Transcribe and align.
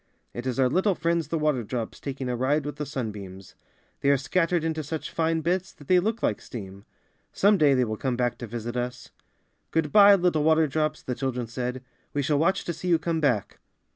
It 0.33 0.47
is 0.47 0.59
our 0.59 0.67
little 0.67 0.95
friends 0.95 1.27
the 1.27 1.37
water 1.37 1.63
drops 1.63 1.99
taking 1.99 2.27
a 2.27 2.35
ride 2.35 2.65
with 2.65 2.77
the 2.77 2.87
sunbeams. 2.87 3.53
They 3.99 4.09
are 4.09 4.17
scattered 4.17 4.63
into 4.63 4.81
such 4.81 5.11
fine 5.11 5.41
bits 5.41 5.71
that 5.73 5.87
they 5.87 5.99
look 5.99 6.23
like 6.23 6.41
steam. 6.41 6.85
Some 7.31 7.55
day 7.55 7.75
they 7.75 7.85
will 7.85 7.97
come 7.97 8.15
back 8.15 8.39
to 8.39 8.47
visit 8.47 8.75
us." 8.75 9.11
^^Good 9.71 9.91
by, 9.91 10.15
little 10.15 10.41
water 10.43 10.65
drops," 10.65 11.03
the 11.03 11.13
chil 11.13 11.31
dren 11.33 11.45
said. 11.45 11.83
^We 12.15 12.23
shall 12.23 12.39
watch 12.39 12.65
to 12.65 12.73
see 12.73 12.87
you 12.87 12.97
come 12.97 13.19
back." 13.19 13.59